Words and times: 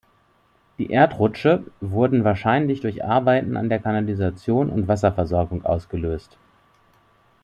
Die 0.79 0.91
Erdrutsche 0.91 1.63
wurden 1.79 2.23
wahrscheinlich 2.23 2.81
durch 2.81 3.03
Arbeiten 3.05 3.55
an 3.55 3.69
der 3.69 3.77
Kanalisation 3.77 4.71
und 4.71 4.87
Wasserversorgung 4.87 5.63
ausgelöst. 5.63 6.39